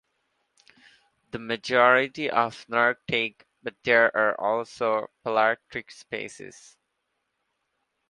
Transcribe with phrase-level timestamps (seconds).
[1.29, 6.75] The majority are Nearctic, but there are also Palearctic species.